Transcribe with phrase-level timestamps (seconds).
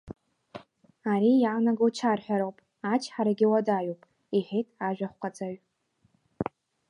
[1.11, 2.57] Ари иаанаго чарҳәароуп,
[2.93, 4.01] ачҳарагьы уадаҩуп,—
[4.37, 5.55] иҳәеит ажәахәҟаҵаҩ.